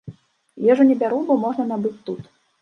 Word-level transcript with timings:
Ежу 0.71 0.83
не 0.91 0.95
бяру, 1.03 1.19
бо 1.27 1.37
можна 1.45 1.67
набыць 1.73 1.93
тут. 2.09 2.23